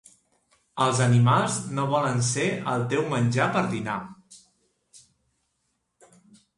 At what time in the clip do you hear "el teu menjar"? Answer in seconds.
2.73-3.49